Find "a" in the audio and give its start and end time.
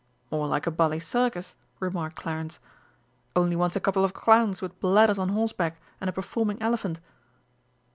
0.65-0.71, 3.75-3.79, 6.09-6.11